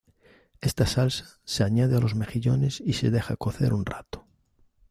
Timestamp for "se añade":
1.45-1.95